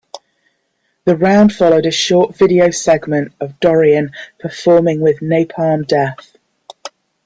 The 1.05 1.15
round 1.15 1.53
followed 1.53 1.85
a 1.85 1.91
short 1.91 2.35
video 2.35 2.71
segment 2.71 3.33
of 3.39 3.59
Dorrian 3.59 4.13
performing 4.39 4.99
with 4.99 5.19
Napalm 5.19 5.85
Death. 5.85 6.35